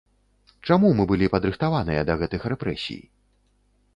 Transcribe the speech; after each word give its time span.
Чаму 0.69 0.89
мы 0.99 1.03
былі 1.11 1.27
падрыхтаваныя 1.35 2.01
да 2.09 2.17
гэтых 2.21 2.47
рэпрэсій? 2.53 2.99